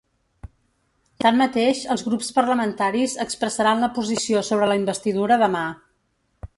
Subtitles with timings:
[1.23, 5.65] Tanmateix, els grups parlamentaris expressaran la posició sobre la investidura demà.